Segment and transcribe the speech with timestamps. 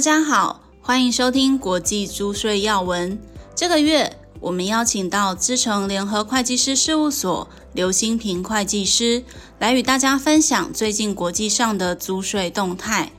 [0.00, 3.18] 大家好，欢迎收听国际租税要闻。
[3.54, 4.10] 这个月
[4.40, 9.22] 我们邀请到资诚联合会计师事务所刘新平会计师
[9.58, 13.10] 来与大家分享最近国际上的租税动态。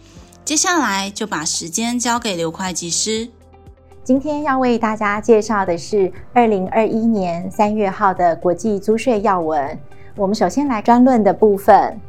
[0.44, 3.30] 接下来就把时间交给刘会计师。
[4.04, 9.80] 今天要为大家介绍的是二零二一年三月号的国际租税要闻。
[10.16, 12.02] 我们首先来专论的部分。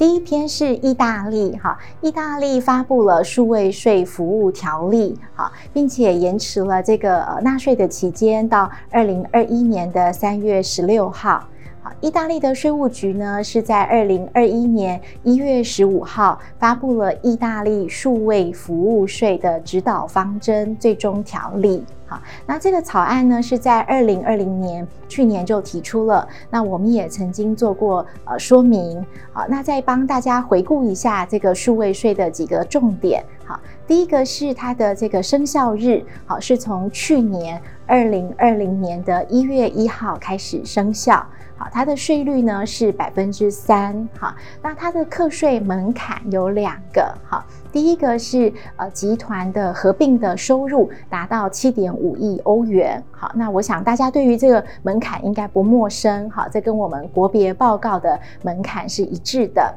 [0.00, 11.46] 第一篇是意大利，哈，意大利发布了数位税服务条例，哈，并且延迟了这个呃纳税的期间到二零二一年的三月十六号。
[11.82, 21.84] 好，意大利的税务局呢是在二零二一年一月十五号发布了意大利数位服务税的指导方针最终条例。
[22.10, 29.06] 好，那这个草案呢是在二零二零年去年就提出了，那我们也曾经做过呃说明。
[29.32, 33.24] 好，那再帮大家回顾一下这个数位税的几个重点。
[33.44, 41.24] 好，第一个是它的这个生效日，好，是从去年二零二零年的一月一号开始生效。
[41.56, 44.08] 好，它的税率呢是百分之三。
[44.18, 47.14] 好，那它的课税门槛有两个。
[47.28, 53.02] 好，第一个是呃集团的合并的收入达到七点五亿欧元。
[53.10, 56.28] 好，那我想大家对于这个门槛应该不陌生。
[56.30, 59.74] 好，这跟我们国别报告的门槛是一致的。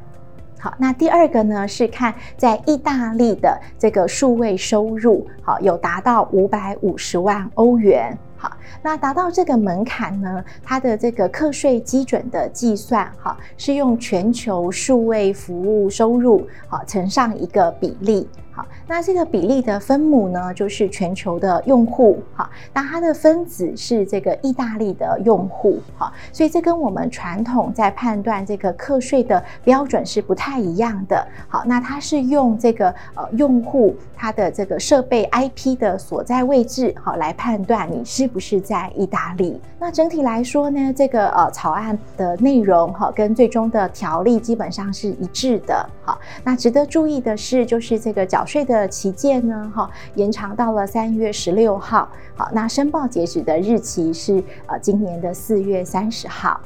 [0.59, 8.17] 好，那第二个呢是看在意大利的这个数位收入，好，有达到五百五十万欧元。
[8.43, 18.27] 好，那达到这个门槛呢，它的这个课税基准的计算，哈，是用全球数位服务收入，好，乘上一个比例。
[18.51, 39.59] 好，那这个比例的分母呢，就是全球的用户，哈，那它的分子是这个意大利的用户，哈，所以这跟我们传统在判断这个课税的标准是不太一样的，好，那它是用这个呃用户它的这个设备 IP 的所在位置，好，来判断你是不是在意大利。
[39.79, 52.09] 那整体来说呢，这个呃草案的内容哈，跟最终的条例基本上是一致的，好，那值得注意的是，就是这个缴税的旗舰呢，哈，延长到了三月十六号。
[52.35, 56.59] 好，那申报截止的日期是呃今年的四月三十号。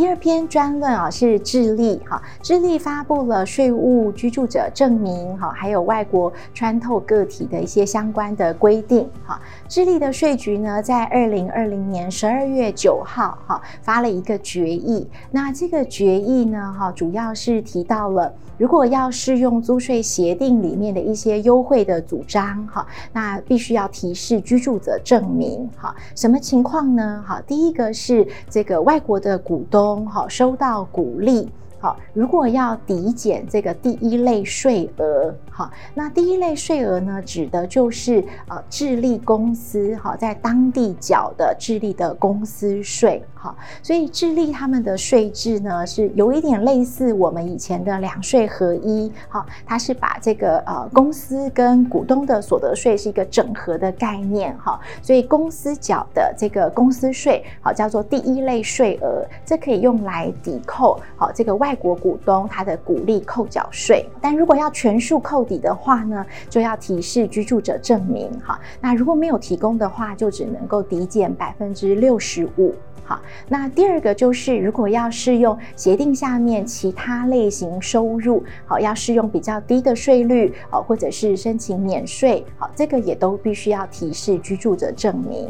[0.00, 9.38] 第二篇专论啊是智利哈，智利发布了税务居住者证明哈，还有外国穿透个体的一些相关的规定哈。
[9.68, 25.94] 智利的税局呢，在二零二零年十二月九号哈发了一个决议，那这个决议呢哈，主要是提到了如果要适用租税协定里面的一些优惠的主张哈，那必须要提示居住者证明哈。
[26.16, 27.22] 什么情况呢？
[27.28, 29.89] 哈，第一个是这个外国的股东。
[30.06, 31.48] 好，收到鼓励。
[31.82, 61.69] 好，如果要抵减这个第一类税额，好，那第一类税额呢，指的就是呃智利公司哈在当地缴的智利的公司税，好，所以智利他们的税制呢是有一点类似我们以前的两税合一，好，它是把这个呃公司跟股东的所得税是一个整合的概念，哈，所以公司缴的这个公司税，好叫做第一类税额，这可以用来抵扣，好这个外。
[61.70, 68.28] 外国股东他的股利扣缴税，但如果要全数扣抵的话呢，就要提示居住者证明。
[68.40, 72.74] 哈，那如果没有提供的话，就只能够抵减百分之六十五。
[73.04, 85.48] 好，那第二个就是，如果要适用协定下面其他类型收入，好，要适用比较低的税率，哦，或者是申请免税，好，这个也都必须要提示居住者证明。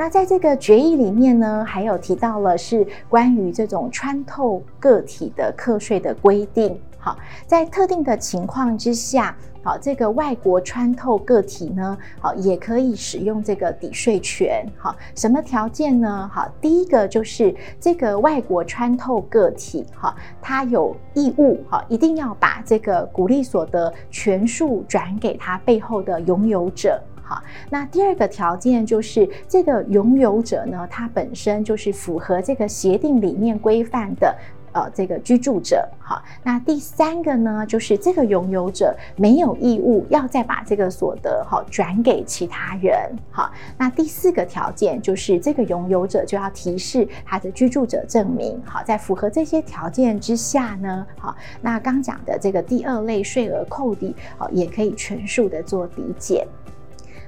[0.00, 6.74] 那在这个决议里面呢，还有提到了是关于这种穿透个体的课税的规定。
[6.98, 14.66] 好，在特定的情况之下，好，这个外国穿透个体呢，好，也可以使用这个抵税权。
[14.78, 16.30] 好，什么条件呢？
[16.32, 26.98] 好，第一个就是这个外国穿透个体，哈，他有义务，哈，一定要把这个股利所得全数转给他背后的拥有者。
[27.30, 27.40] 好，
[27.70, 34.36] 那第二个条件就是这个拥有者呢，他本身就是符合这个协定里面规范的，
[34.72, 35.88] 呃，这个居住者。
[36.00, 43.08] 好，那第三个呢，就是这个拥有者没有义务要再把这个所得好转给其他人。
[43.30, 48.60] 好，那第四个条件就是这个拥有者就要提示他的居住者证明。
[48.64, 56.44] 好，在符合这些条件之下呢，好，那刚讲的这个第二类税额扣抵，好，也可以全数的做抵减。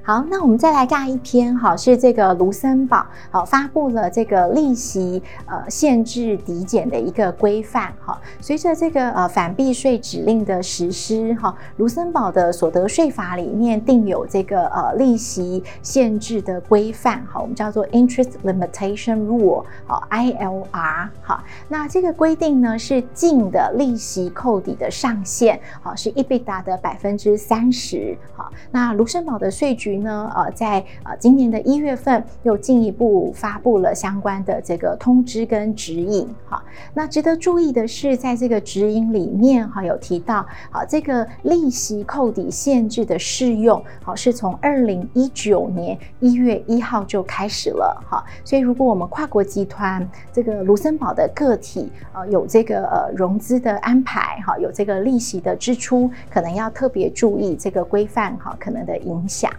[0.05, 8.21] 好，那我们再来看一篇哈，是这个卢森堡啊发布了这个利息呃限制抵减的一个规范哈。
[8.41, 21.45] 随着这个呃反避税指令的实施哈，卢森堡的所得税法里面定有这个呃利息限制的规范哈，我们叫做 Interest Limitation Rule 好 ILR 哈。
[21.69, 28.53] 那这个规定呢是净的利息扣抵的上限好是 EBITDA 的百分之三十好。
[28.73, 29.92] 那卢森堡的税局。
[29.99, 36.63] 呢，呃，在呃今年的一月份又进一步发布了相关的这个通知跟指引，哈。
[36.95, 48.25] 那值得注意的是，在这个指引里面，哈，有提到，啊，这个利息扣抵限制的适用，好，是从二零一九年一月一号就开始了，哈。
[48.45, 59.51] 所以，如果我们跨国集团这个卢森堡的个体，呃，有这个呃融资的安排，哈，有这个利息的支出，可能要特别注意这个规范，哈，可能的影响。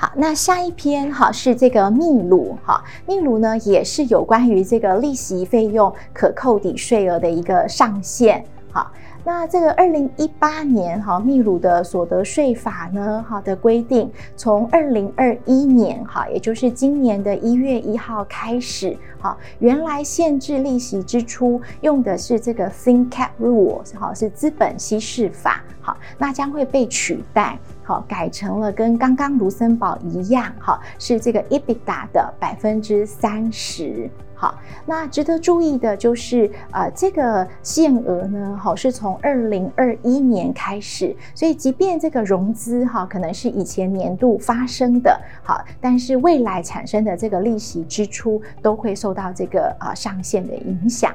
[0.00, 8.42] 好，那下一篇哈是这个秘鲁哈，秘鲁呢也是有关于这个利息费用可扣抵税额的一个上限。
[8.72, 8.90] 好，
[9.22, 27.58] 那这个二零一八年哈秘鲁的所得税法呢哈的规定，从二零二一年哈，也就是今年的一月一号开始，哈，原来限制利息支出用的是这个 Think cap rule，哈是资本稀释法，好，那将会被取代。
[28.06, 34.10] 改成了跟刚刚卢森堡一样，哈，是这个 EBITDA 的百分之三十。
[34.34, 34.54] 好，
[34.86, 51.14] 那值得注意的就是，呃，这个限额呢，好，是从二零二一年开始，所以即便这个融资哈，可能是以前年度发生的，好，但是未来产生的这个利息支出都会受到这个呃上限的影响。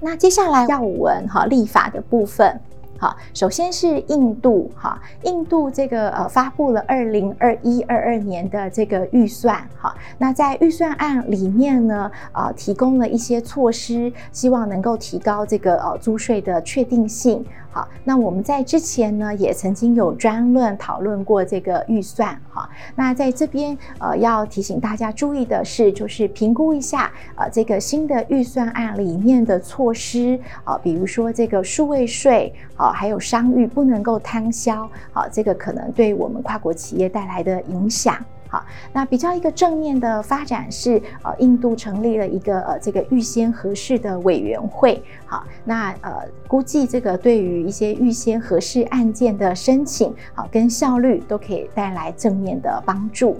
[0.00, 2.60] 那接下来要闻哈立法的部分。
[2.98, 17.44] 好，首先是印度哈，印度这个呃发布了二零二一二二年的这个预算哈，那在预算案里面呢，呃提供了一些措施，希望能够提高这个呃租税的确定性。
[17.76, 38.16] 好，那我们在之前呢也曾经有专论讨论过这个预算哈，那在这边呃要提醒大家注意的是，就是评估一下呃这个新的预算案里面的措施啊，比如说这个数位税啊，还有商誉不能够摊销啊，这个可能对我们跨国企业带来的影响。
[38.48, 45.02] 好，那比较一个正面的发展是，呃，印度成立了一个呃这个预先核释的委员会。
[45.26, 46.12] 好，那呃
[46.46, 53.36] 估计这个对于一些预先核释案件的申请，好跟效率都可以带来正面的帮助。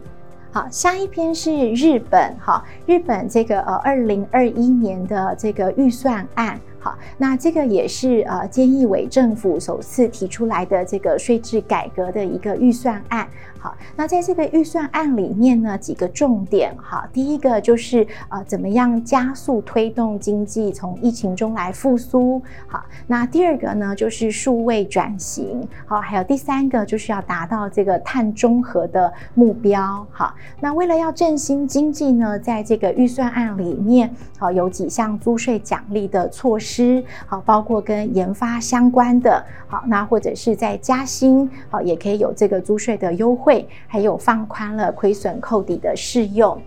[0.50, 6.58] 好，下一篇是日本，哈，日本这个呃二零二一年的这个预算案。
[6.78, 13.28] 好，那这个也是呃，菅义伟政府首次提出来的这个税制改革的一个预算案。
[13.66, 22.40] 好，那在这个预算案里面呢，几个重点哈，第一个就是呃，怎么样加速推动经济从疫情中来复苏。
[22.68, 25.66] 好，那第二个呢，就是数位转型。
[25.84, 30.06] 好，还有第三个就是要达到这个碳中和的目标。
[30.12, 34.08] 好，那为了要振兴经济呢，在这个预算案里面，
[34.38, 37.02] 好有几项租税奖励的措施。
[37.26, 43.55] 好，包括跟研发相关的，好，那或者是在加薪，好，也可以有这个租税的优惠
[43.86, 46.60] 还有放宽了亏损扣抵的适用。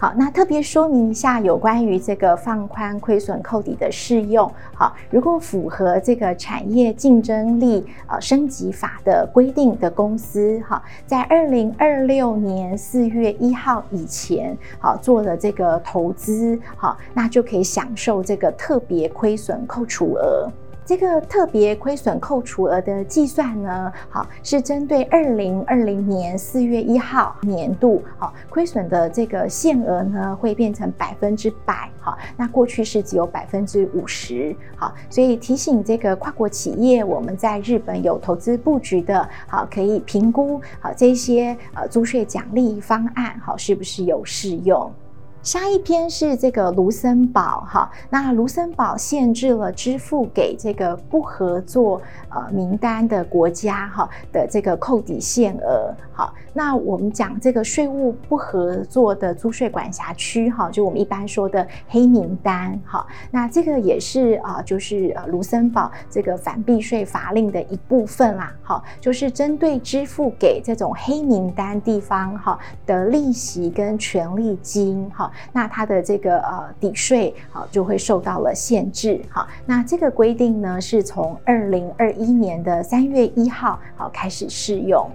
[0.00, 4.48] 好，那特别说明一下有关于这个放宽亏损扣抵的适用。
[4.72, 20.48] 好，如果符合这个产业竞争力呃升级法的规定的公司，哈，在二零二六年四月一号以前，好做了这个投资，好，那就可以享受这个特别亏损扣除额。
[20.88, 44.90] 这个特别亏损扣除额的计算呢，好，是针对二零二零年四月一号年度，好，亏损的这个限额呢，会变成百分之百，好，那过去是只有百分之五十，好，所以提醒这个跨国企业，我们在日本有投资布局的，好，可以评估好这些呃租税奖励方案，好，是不是有适用。
[45.48, 55.90] 下一篇是这个卢森堡哈，那卢森堡限制了支付给这个不合作呃名单的国家哈的这个扣抵限额。
[56.12, 63.06] 好，那我们讲这个税务不合作的租税管辖区哈，就我们一般说的黑名单哈。
[63.30, 68.52] 那这个也是啊，就是呃卢森堡这个反避税法令的一部分啦。
[68.62, 75.32] 好，就是针对支付给这种黑名单地方哈的利息跟权利金哈。
[75.52, 85.08] 那它的这个呃抵税好就会受到了限制好，那这个规定呢是从二零二一年的三月一号好开始适用。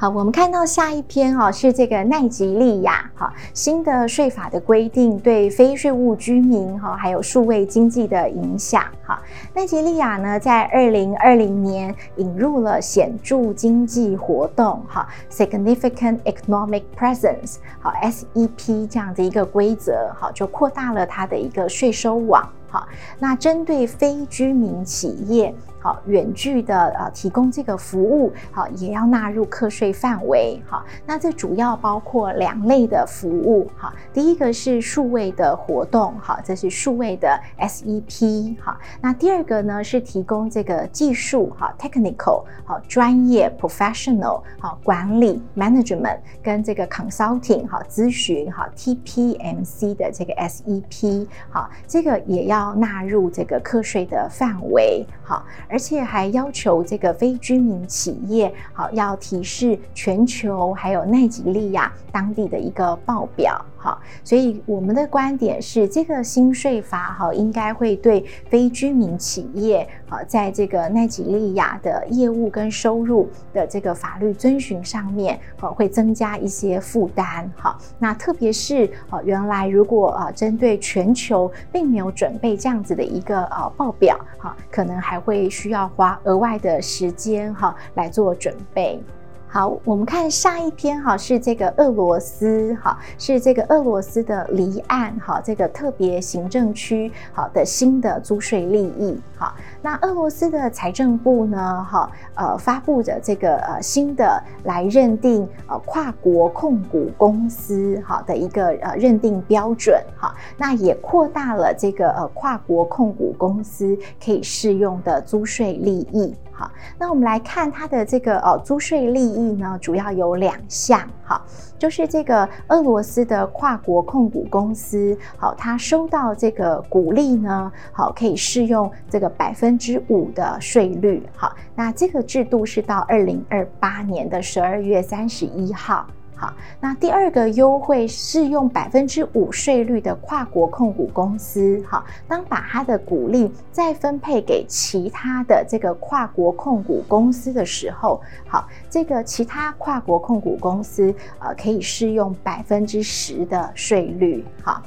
[0.00, 9.20] 好，我们看到下一篇哦，是这个奈及利亚哈新的税法的规定对非税务居民哈还有数位经济的影响哈。
[9.52, 22.86] 奈及利亚呢，在二零二零年引入了显著经济活动哈 （Significant Economic Presence） 好 SEP 这样的一个规则哈，就扩大了它的一个税收网好。
[23.18, 25.54] 那针对非居民企业。
[25.80, 30.60] 好，远距的呃提供这个服务，好也要纳入课税范围。
[30.66, 33.70] 好，那这主要包括两类的服务。
[33.76, 38.56] 好，第一个是数位的活动，好，这是数位的 SEP。
[38.60, 51.28] 好，那第二个呢是提供这个技术，好 technical，好专业 professional，好管理 management 跟这个 consulting，好咨询，好 TPMC 的这个 SEP。
[51.50, 55.04] 好，这个也要要纳入这个课税的范围。
[55.22, 55.44] 好。
[55.68, 63.64] 而且还要求这个非居民企业，好要提示全球还有奈及利亚当地的一个报表。
[63.80, 77.48] 好，所以我们的观点是，这个新税法哈，应该会对非居民企业啊，在这个奈及利亚的业务跟收入的这个法律遵循上面，啊，会增加一些负担。
[77.56, 89.00] 哈，那特别是啊，原来如果啊，针对全球并没有准备这样子的一个呃报表，哈，可能还会需要花额外的时间哈来做准备。
[89.50, 99.54] 好，我们看下一篇哈，是这个俄罗斯哈，是这个俄罗斯的离岸哈，这个特别行政区好的新的租税利益哈。
[99.80, 116.34] 那俄罗斯的财政部呢哈，呃，发布的这个呃新的来认定呃跨国控股公司哈的一个呃认定标准哈，那也扩大了这个呃跨国控股公司可以适用的租税利益。
[116.58, 121.40] 好，那我们来看它的这个呃租税利益呢，主要有两项，好，
[121.78, 136.04] 就是这个俄罗斯的跨国控股公司，好，它收到这个鼓励呢，好，可以适用这个百分之五的税率，好，那这个制度是到二零二八年的十二月三十一号。
[136.38, 154.80] 好，那第二个优惠适用百分之五税率的跨国控股公司，好，当把它的股利再分配给其他的这个跨国控股公司的时候，好，这个其他跨国控股公司呃可以适用百分之十的税率，好。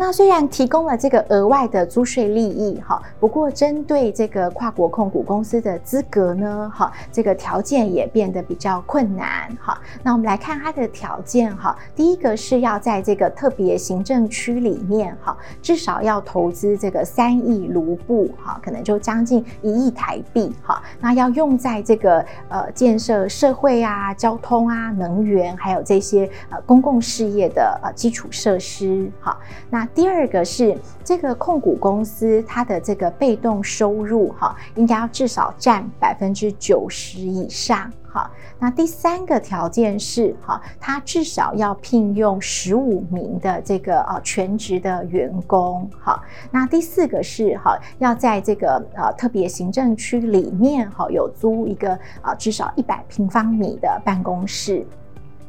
[0.00, 9.78] 那虽然提供了这个额外的租税利益，哈，不过针对这个跨国控股公司的资格呢，哈，这个条件也变得比较困难，哈。
[10.02, 20.82] 那我们来看它的条件，哈，第一个是要在这个特别行政区里面，哈，至少要投资这个三亿卢布，哈，可能就将近一亿台币，哈。
[20.98, 29.38] 那要用在这个呃建设社会啊、交通啊、能源，还有这些呃公共事业的呃基础设施，哈。
[29.68, 38.30] 那第二个是这个控股公司，它的这个被动收入哈，应该要至少占百分之九十以上哈。
[38.58, 46.22] 那第三个条件是哈，它至少要聘用十五名的这个啊全职的员工哈。
[46.50, 54.86] 那第四个是哈，要在这个呃特别行政区里面哈，有租一个啊至少一百平方米的办公室。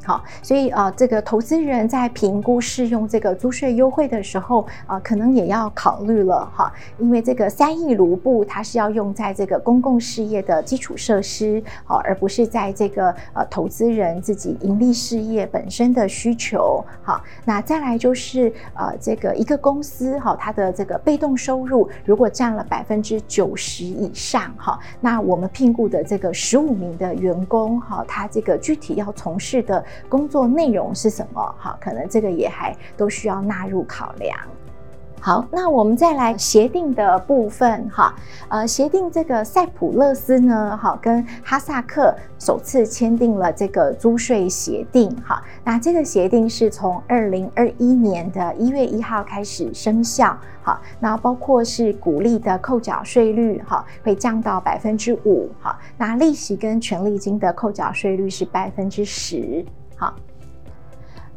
[0.04, 16.84] 好，所以啊，这个投资人在评估适用这个租税优惠的时候，啊，可能也要考虑了哈，因为这个三亿卢布它是要用在这个公共事业的基础设施，好，而不是在这个呃投资人自己盈利事业本身的需求。
[17.04, 29.86] 好，那再来就是呃，这个一个公司哈，它的这个被动收入如果占了百分之九十以上哈，那我们聘雇的这个十五名的员工哈，他这个具体要从事的。
[30.10, 31.56] 工作内容是什么？
[31.58, 34.38] 哈，可能这个也还都需要纳入考量。
[35.24, 38.12] 好，那我们再来协定的部分，哈，
[38.48, 59.64] 呃，协定这个塞浦路斯呢，哈，跟哈萨克首次签订了这个租税协定，哈，那这个协定是从二零二一年的一月一号开始生效，哈，那包括是股利的扣缴税率，哈，会降到百分之五，哈，那利息跟权利金的扣缴税率是百分之十。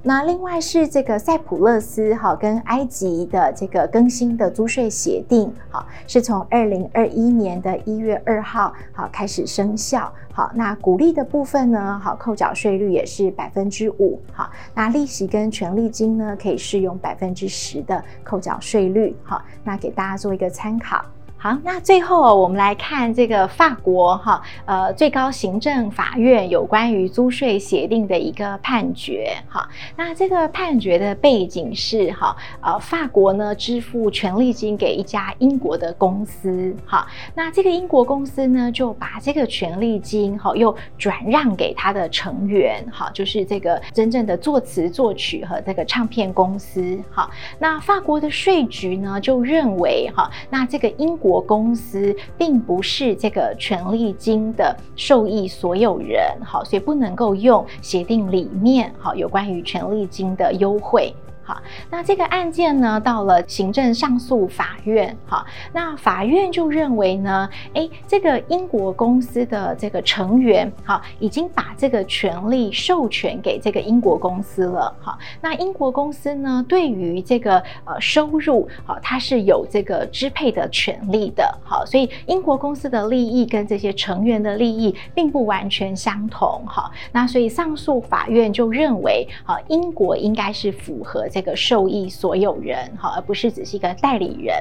[0.06, 10.12] 那另外是这个塞浦路斯哈跟埃及的这个更新的租税协定，好，是从二零二一年的一月二号好开始生效。
[10.30, 14.20] 好，那鼓励的部分呢，好，扣缴税率也是百分之五。
[14.30, 19.16] 好，那利息跟权利金呢，可以适用百分之十的扣缴税率。
[19.22, 21.02] 好，那给大家做一个参考。
[21.44, 29.68] 好，那最后我们来看这个法国哈，呃，最高行政法院有关于租税协定的一个判决哈。
[29.94, 47.28] 那这个判决的背景是哈，呃，法国呢支付权利金给一家英国的公司哈，那这个英国公司呢就把这个权利金哈又转让给他的成员哈，就是这个真正的作词作曲和这个唱片公司哈。
[47.58, 61.14] 那法国的税局呢就认为哈，那这个英国公司并不是这个权利金的受益所有人，好，所以不能够用协定里面好有关于权利金的优惠。
[61.44, 61.60] 好，
[61.90, 91.28] 那这个案件呢，到了行政上诉法院，好，那法院就认为呢，诶，这个英国公司的这个成员，好，已经把这个权利授权给这个英国公司了，好，那英国公司呢，对于这个呃收入，好，它是有这个支配的权利的，好，所以英国公司的利益跟这些成员的利益并不完全相同，好，那所以上诉法院就认为，好，英国应该是符合。
[91.34, 94.54] 这个受益所有人，好，而不是只是一个代理人。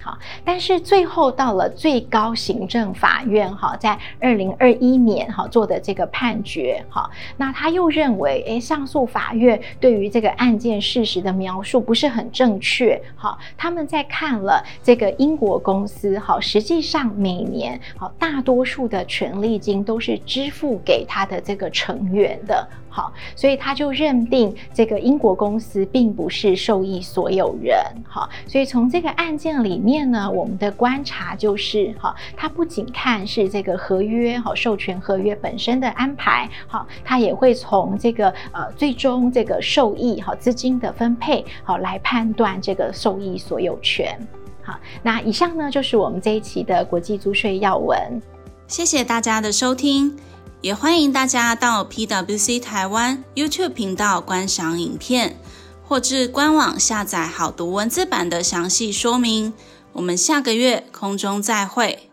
[0.00, 27.74] 好，但是最后到了最高行政法院，哈，在二零二一年，哈做的这个判决，哈，那他又认为，诶，上诉法院对于这个案件事实的描述不是很正确，哈，他们在看了这个英国公司，哈，实际上每年，好，大多数的权利金都是支付给他的这个成员的，好，所以他就认定这个英国公司并不是受益所有人，
[28.06, 30.02] 好，所以从这个案件里面。
[30.12, 44.14] 呢，我们的观察就是哈，他不仅看是这个合约哈，授权合约本身的安排好，他也会从这个呃最终这个受益哈资金的分配好来判断这个受益所有权。
[44.62, 48.20] 好，那以上呢就是我们这一期的国际租税要闻。
[48.66, 50.14] 谢谢大家的收听，
[50.62, 55.36] 也欢迎大家到 PwC 台湾 YouTube 频道观赏影片，
[55.82, 59.52] 或至官网下载好读文字版的详细说明。
[59.92, 62.11] 我们下个月空中再会。